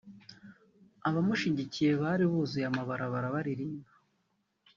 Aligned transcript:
Abamushigikiye 1.07 1.91
bari 2.01 2.25
buzuye 2.31 2.65
amabarabara 2.71 3.33
baririmba 3.35 3.91